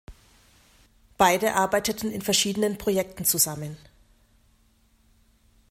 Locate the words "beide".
1.19-1.53